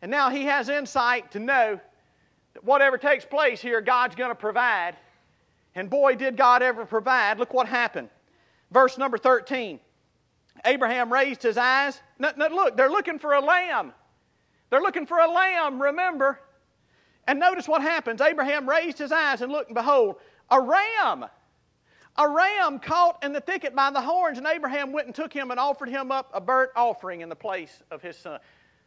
[0.02, 1.80] And now he has insight to know
[2.62, 4.96] whatever takes place here, God's going to provide.
[5.76, 7.40] And boy, did God ever provide.
[7.40, 8.10] Look what happened.
[8.72, 9.80] Verse number 13.
[10.66, 12.00] Abraham raised his eyes.
[12.20, 13.92] Look, they're looking for a lamb.
[14.70, 16.40] They're looking for a lamb, remember.
[17.28, 18.22] And notice what happens.
[18.22, 20.18] Abraham raised his eyes and looked, and behold,
[20.52, 21.26] a ram.
[22.18, 25.50] A ram caught in the thicket by the horns, and Abraham went and took him
[25.50, 28.40] and offered him up a burnt offering in the place of his son.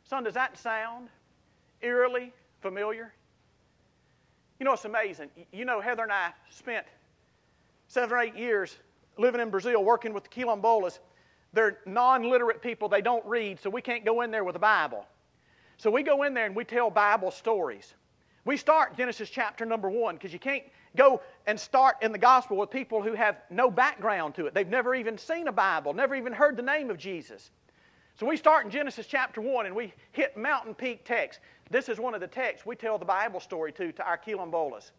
[0.04, 1.08] Son, does that sound
[1.82, 3.12] eerily familiar?
[4.58, 5.30] You know, it's amazing.
[5.52, 6.86] You know, Heather and I spent
[7.88, 8.76] seven or eight years
[9.18, 10.98] living in Brazil, working with the quilombolas,
[11.52, 12.88] they're non literate people.
[12.88, 15.06] They don't read, so we can't go in there with a Bible.
[15.78, 17.94] So we go in there and we tell Bible stories.
[18.44, 20.62] We start Genesis chapter number one because you can't
[20.96, 24.54] go and start in the gospel with people who have no background to it.
[24.54, 27.50] They've never even seen a Bible, never even heard the name of Jesus.
[28.18, 31.40] So we start in Genesis chapter 1 and we hit mountain peak text.
[31.70, 34.92] This is one of the texts we tell the Bible story to to our quilombolas.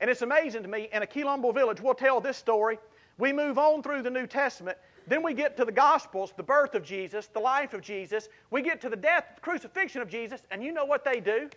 [0.00, 2.78] And it's amazing to me, in a Quilombo village, we'll tell this story.
[3.18, 4.78] We move on through the New Testament.
[5.06, 8.28] Then we get to the Gospels, the birth of Jesus, the life of Jesus.
[8.50, 11.50] We get to the death, the crucifixion of Jesus, and you know what they do?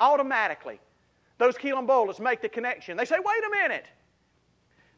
[0.00, 0.80] Automatically,
[1.38, 2.96] those Quilombolas make the connection.
[2.96, 3.86] They say, wait a minute.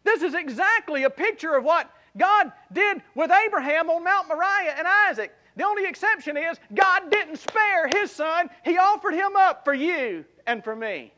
[0.04, 4.86] This is exactly a picture of what God did with Abraham on Mount Moriah and
[5.08, 5.34] Isaac.
[5.60, 10.24] The only exception is God didn't spare his son, He offered him up for you
[10.46, 11.12] and for me.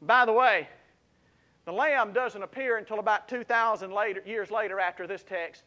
[0.00, 0.68] By the way,
[1.64, 5.64] the lamb doesn't appear until about 2,000 later, years later after this text.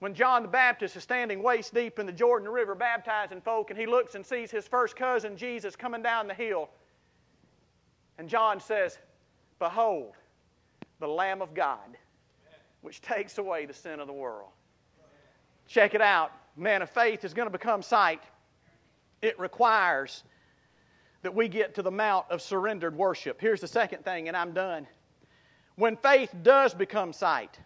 [0.00, 3.78] When John the Baptist is standing waist deep in the Jordan River baptizing folk, and
[3.78, 6.68] he looks and sees his first cousin Jesus coming down the hill.
[8.18, 8.98] And John says,
[9.60, 10.14] Behold,
[10.98, 11.96] the Lamb of God,
[12.80, 14.50] which takes away the sin of the world.
[15.68, 16.32] Check it out.
[16.56, 18.22] Man of faith is going to become sight.
[19.22, 20.22] It requires
[21.22, 23.40] that we get to the mount of surrendered worship.
[23.40, 24.86] Here's the second thing, and I'm done.
[25.76, 27.58] When faith does become sight,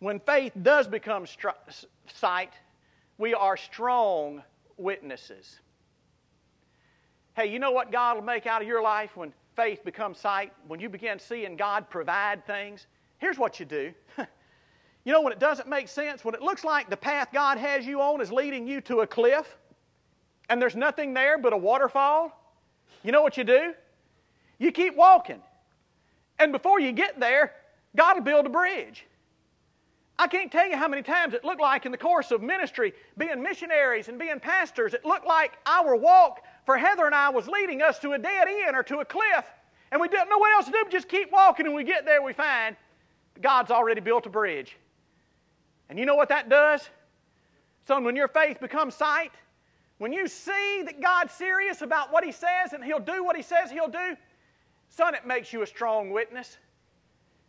[0.00, 1.48] when faith does become str-
[2.14, 2.52] sight,
[3.16, 4.42] we are strong
[4.76, 5.60] witnesses.
[7.34, 10.52] Hey, you know what God will make out of your life when faith becomes sight?
[10.66, 12.86] When you begin seeing God provide things?
[13.18, 13.92] Here's what you do.
[15.04, 17.86] you know, when it doesn't make sense, when it looks like the path God has
[17.86, 19.56] you on is leading you to a cliff
[20.48, 22.36] and there's nothing there but a waterfall,
[23.02, 23.72] you know what you do?
[24.58, 25.40] You keep walking.
[26.38, 27.52] And before you get there,
[27.96, 29.06] God will build a bridge.
[30.18, 32.92] I can't tell you how many times it looked like in the course of ministry,
[33.16, 37.48] being missionaries and being pastors, it looked like our walk for Heather and I was
[37.48, 39.46] leading us to a dead end or to a cliff,
[39.90, 42.04] and we didn't know what else to do but just keep walking, and we get
[42.04, 42.76] there, we find
[43.40, 44.76] God's already built a bridge.
[45.90, 46.88] And you know what that does?
[47.86, 49.32] Son, when your faith becomes sight,
[49.98, 53.42] when you see that God's serious about what He says and He'll do what He
[53.42, 54.16] says He'll do,
[54.88, 56.56] son, it makes you a strong witness.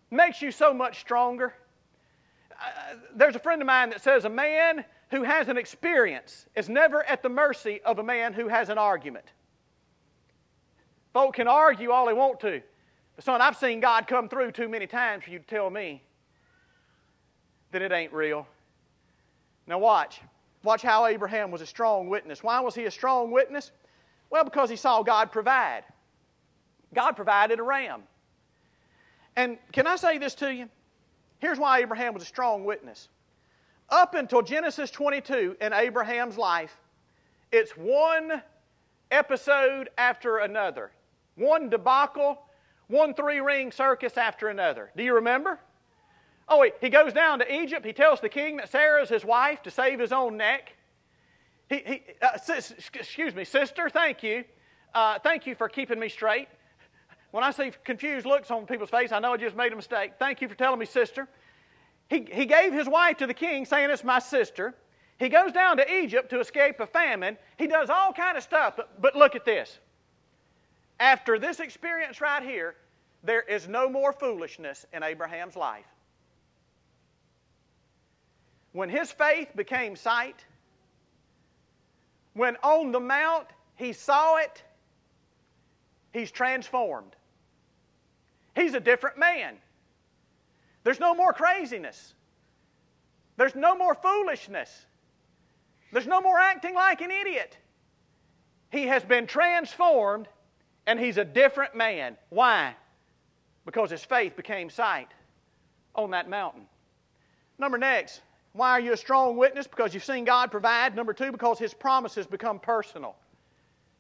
[0.10, 1.54] Makes you so much stronger
[2.62, 6.70] uh, there's a friend of mine that says a man who has an experience is
[6.70, 9.26] never at the mercy of a man who has an argument.
[11.14, 12.62] Folk can argue all they want to.
[13.16, 16.04] But, son, I've seen God come through too many times for you to tell me
[17.72, 18.48] that it ain't real.
[19.68, 20.22] Now, watch.
[20.64, 22.44] Watch how Abraham was a strong witness.
[22.44, 23.72] Why was he a strong witness?
[24.30, 25.84] Well, because he saw God provide.
[26.94, 28.04] God provided a ram.
[29.36, 30.70] And can I say this to you?
[31.40, 33.10] Here's why Abraham was a strong witness.
[33.90, 36.76] Up until Genesis 22 in Abraham's life,
[37.52, 38.42] it's one
[39.10, 40.92] episode after another,
[41.36, 42.42] one debacle,
[42.88, 44.92] one three ring circus after another.
[44.96, 45.60] Do you remember?
[46.54, 47.86] Oh, he goes down to Egypt.
[47.86, 50.74] He tells the king that Sarah is his wife to save his own neck.
[51.70, 54.44] He, he uh, sis, excuse me, sister, thank you.
[54.94, 56.50] Uh, thank you for keeping me straight.
[57.32, 60.16] When I see confused looks on people's face, I know I just made a mistake.
[60.20, 61.30] Thank you for telling me, sister.
[62.10, 64.76] He, he gave his wife to the king, saying, It's my sister.
[65.18, 67.38] He goes down to Egypt to escape a famine.
[67.58, 68.74] He does all kind of stuff.
[68.76, 69.80] But, but look at this.
[71.00, 72.76] After this experience right here,
[73.24, 75.86] there is no more foolishness in Abraham's life.
[78.74, 80.46] When his faith became sight,
[82.34, 84.64] when on the mount he saw it,
[86.14, 87.16] he's transformed.
[88.56, 89.56] He's a different man.
[90.84, 92.14] There's no more craziness.
[93.38, 94.86] There's no more foolishness.
[95.92, 97.58] There's no more acting like an idiot.
[98.72, 100.28] He has been transformed
[100.88, 102.18] and he's a different man.
[102.30, 102.76] Why?
[103.66, 105.10] Because his faith became sight
[105.94, 106.66] on that mountain.
[107.60, 108.22] Number next,
[108.54, 109.68] why are you a strong witness?
[109.68, 110.96] Because you've seen God provide.
[110.96, 113.16] Number two, because his promises become personal.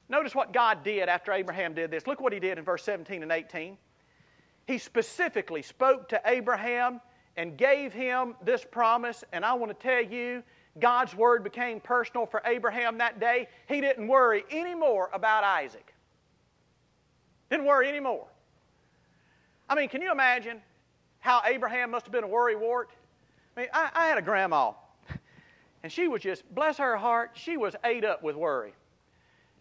[0.10, 2.06] Notice what God did after Abraham did this.
[2.06, 3.78] Look what he did in verse 17 and 18
[4.68, 7.02] he specifically spoke to Abraham
[7.38, 9.24] and gave him this promise.
[9.34, 10.43] And I want to tell you,
[10.80, 13.47] God's word became personal for Abraham that day.
[13.68, 15.93] He didn't worry anymore about Isaac.
[17.49, 18.28] Didn't worry anymore.
[19.70, 20.62] I mean, can you imagine
[21.20, 22.91] how Abraham must have been a worry wart?
[23.56, 24.72] I mean, I, I had a grandma,
[25.84, 28.74] and she was just, bless her heart, she was ate up with worry.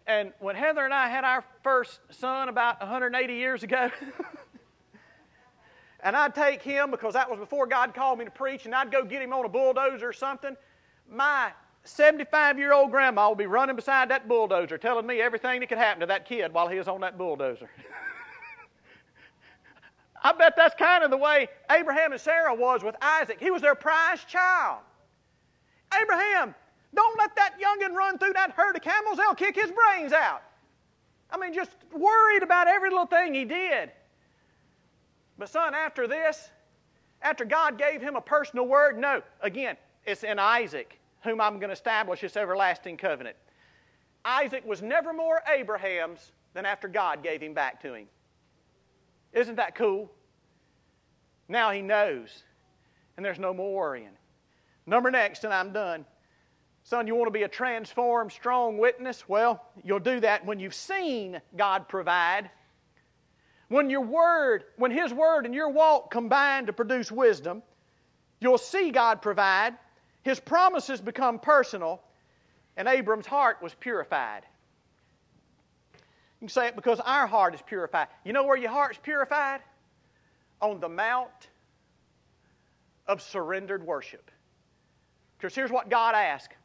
[0.07, 3.91] And when Heather and I had our first son about 180 years ago,
[6.03, 8.91] and I'd take him because that was before God called me to preach, and I'd
[8.91, 10.55] go get him on a bulldozer or something,
[11.09, 11.51] my
[11.83, 15.77] 75 year old grandma would be running beside that bulldozer telling me everything that could
[15.77, 17.69] happen to that kid while he was on that bulldozer.
[20.21, 23.37] I bet that's kind of the way Abraham and Sarah was with Isaac.
[23.39, 24.79] He was their prized child.
[25.99, 26.53] Abraham,
[26.93, 30.43] don't let that youngin' run through that herd of camels, they'll kick his brains out.
[31.29, 33.91] I mean, just worried about every little thing he did.
[35.37, 36.49] But, son, after this,
[37.21, 41.69] after God gave him a personal word, no, again, it's in Isaac whom I'm going
[41.69, 43.35] to establish this everlasting covenant.
[44.25, 48.07] Isaac was never more Abraham's than after God gave him back to him.
[49.33, 50.11] Isn't that cool?
[51.47, 52.43] Now he knows,
[53.17, 54.17] and there's no more worrying.
[54.85, 56.05] Number next, and I'm done.
[56.83, 59.27] Son, you want to be a transformed, strong witness?
[59.27, 62.49] Well, you'll do that when you've seen God provide
[63.71, 67.63] when your word, when His word and your walk combine to produce wisdom,
[68.41, 69.77] you'll see God provide.
[70.23, 72.01] His promises become personal,
[72.75, 74.41] and Abram's heart was purified.
[76.41, 78.07] You can say it because our heart is purified.
[78.25, 79.61] You know where your heart's purified?
[80.59, 81.29] On the mount
[83.07, 84.31] of surrendered worship.
[85.37, 86.55] Because here's what God asked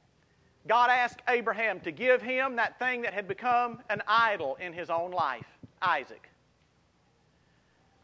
[0.67, 4.89] God asked Abraham to give him that thing that had become an idol in his
[4.89, 5.47] own life
[5.83, 6.29] Isaac.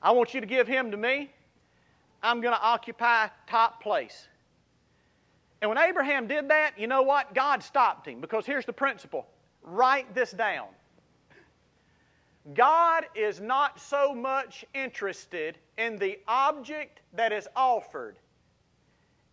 [0.03, 1.31] I want you to give him to me.
[2.23, 4.29] I'm going to occupy top place.
[5.61, 7.35] And when Abraham did that, you know what?
[7.35, 9.27] God stopped him because here's the principle
[9.63, 10.67] write this down.
[12.55, 18.17] God is not so much interested in the object that is offered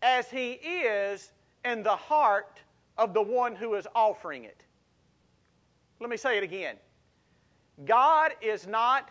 [0.01, 1.31] as He is
[1.65, 2.61] in the heart
[2.97, 4.63] of the one who is offering it.
[5.99, 6.75] Let me say it again.
[7.85, 9.09] God is not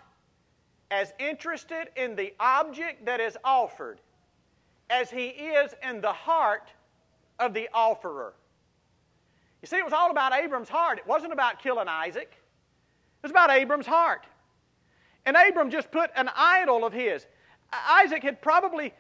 [0.91, 4.01] as interested in the object that is offered
[4.91, 6.71] as He is in the heart
[7.39, 8.35] of the offerer.
[9.61, 10.99] You see, it was all about Abram's heart.
[10.99, 12.41] It wasn't about killing Isaac.
[13.19, 14.25] It was about Abram's heart.
[15.27, 17.27] And Abram just put an idol of his.
[17.73, 18.95] Isaac had probably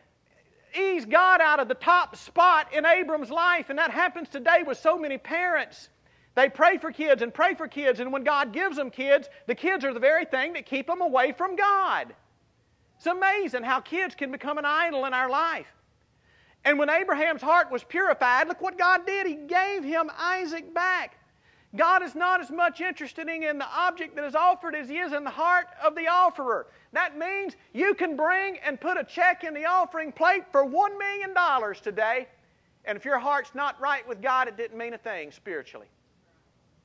[0.78, 4.78] eased God out of the top spot in Abram's life, and that happens today with
[4.78, 5.88] so many parents.
[6.34, 9.54] They pray for kids and pray for kids, and when God gives them kids, the
[9.54, 12.14] kids are the very thing that keep them away from God.
[12.96, 15.66] It's amazing how kids can become an idol in our life.
[16.64, 19.26] And when Abraham's heart was purified, look what God did.
[19.26, 21.17] He gave him Isaac back.
[21.76, 25.12] God is not as much interested in the object that is offered as He is
[25.12, 26.66] in the heart of the offerer.
[26.92, 30.98] That means you can bring and put a check in the offering plate for $1
[30.98, 31.34] million
[31.82, 32.26] today,
[32.86, 35.88] and if your heart's not right with God, it didn't mean a thing spiritually.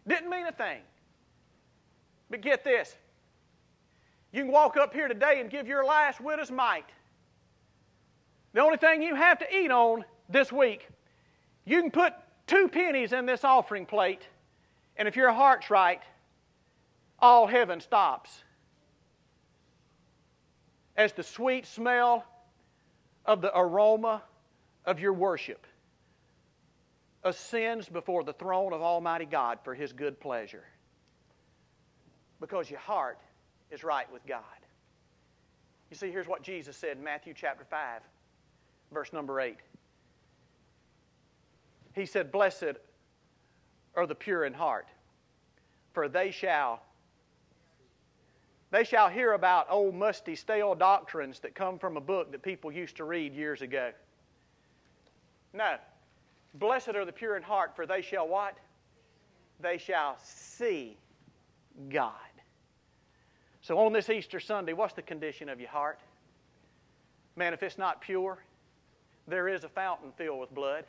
[0.06, 0.82] Didn't mean a thing.
[2.30, 2.96] But get this
[4.34, 6.90] you can walk up here today and give your last widow's mite.
[8.54, 10.90] The only thing you have to eat on this week,
[11.66, 12.14] you can put
[12.48, 14.28] two pennies in this offering plate
[14.98, 16.02] and if your heart's right,
[17.20, 18.44] all heaven stops.
[20.96, 22.26] As the sweet smell
[23.26, 24.22] of the aroma
[24.86, 25.66] of your worship
[27.24, 30.66] ascends before the throne of Almighty God for His good pleasure.
[32.40, 33.18] Because your heart
[33.72, 34.44] is right with God.
[35.90, 38.02] You see, here's what Jesus said in Matthew chapter 5,
[38.92, 39.58] verse number 8.
[41.96, 42.78] He said, Blessed
[43.96, 44.88] are the pure in heart,
[45.94, 46.82] for they shall
[48.72, 52.72] they shall hear about old musty stale doctrines that come from a book that people
[52.72, 53.92] used to read years ago.
[55.54, 55.76] No.
[56.56, 58.58] Blessed are the pure in heart, for they shall what?
[59.60, 60.98] They shall see
[61.90, 62.14] God.
[63.62, 66.00] So on this Easter Sunday, what's the condition of your heart?
[67.36, 68.40] Man, if it's not pure,
[69.28, 70.86] there is a fountain filled with blood,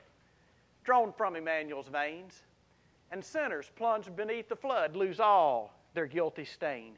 [0.84, 2.40] drawn from Emmanuel's veins
[3.14, 6.94] and sinners plunged beneath the flood lose all their guilty stain.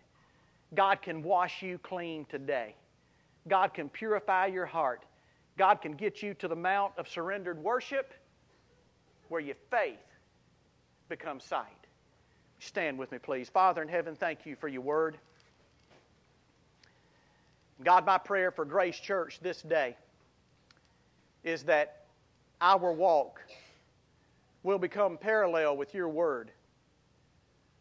[0.75, 2.75] God can wash you clean today.
[3.49, 5.03] God can purify your heart.
[5.59, 8.15] God can get you to the mount of surrendered worship
[9.29, 9.99] where your faith
[11.11, 11.67] becomes sight.
[12.61, 13.51] Stand with me, please.
[13.51, 15.19] Father in heaven, thank you for your word.
[17.85, 19.95] God, my prayer for Grace Church this day
[21.45, 22.07] is that
[22.63, 23.43] our walk
[24.67, 26.51] will become parallel with your word.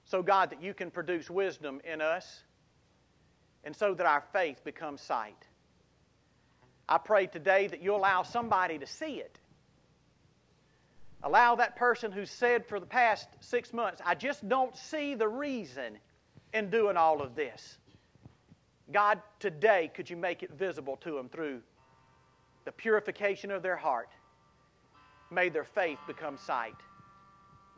[0.05, 2.43] So, God, that you can produce wisdom in us
[3.63, 5.47] and so that our faith becomes sight.
[6.87, 9.39] I pray today that you allow somebody to see it.
[11.23, 15.27] Allow that person who's said for the past six months, I just don't see the
[15.27, 15.97] reason
[16.53, 17.79] in doing all of this.
[18.91, 21.61] God, today, could you make it visible to them through
[22.63, 24.09] the purification of their heart?
[25.31, 26.75] May their faith become sight.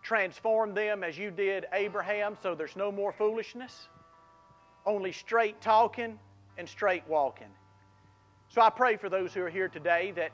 [0.04, 3.88] Transform them as you did Abraham so there's no more foolishness,
[4.86, 6.20] only straight talking
[6.58, 7.50] and straight walking.
[8.50, 10.32] So I pray for those who are here today that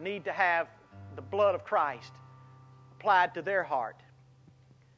[0.00, 0.68] need to have
[1.16, 2.12] the blood of Christ
[2.98, 3.96] applied to their heart.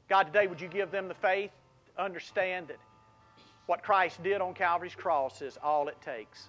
[0.08, 1.50] God, today would you give them the faith
[1.86, 2.78] to understand that
[3.66, 6.48] what Christ did on Calvary's cross is all it takes.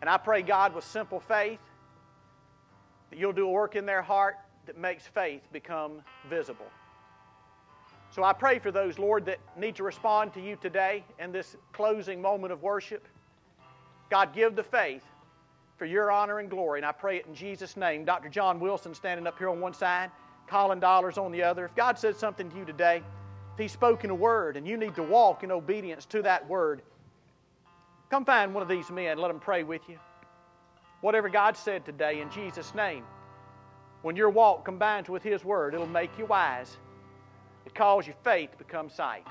[0.00, 1.60] And I pray, God, with simple faith,
[3.10, 4.36] that you'll do a work in their heart
[4.66, 6.66] that makes faith become visible.
[8.10, 11.56] So I pray for those, Lord, that need to respond to you today in this
[11.72, 13.06] closing moment of worship.
[14.10, 15.04] God, give the faith
[15.76, 16.80] for your honor and glory.
[16.80, 18.04] And I pray it in Jesus' name.
[18.04, 18.28] Dr.
[18.28, 20.10] John Wilson standing up here on one side,
[20.48, 21.64] Colin Dollars on the other.
[21.64, 22.96] If God said something to you today,
[23.54, 26.82] if He's spoken a word and you need to walk in obedience to that word,
[28.10, 29.18] come find one of these men.
[29.18, 29.98] Let them pray with you
[31.00, 33.04] whatever God said today in Jesus' name.
[34.02, 36.76] When your walk combines with His Word, it'll make you wise.
[37.66, 39.26] It calls your faith to become sight.